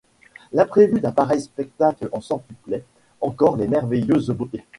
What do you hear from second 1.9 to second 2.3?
en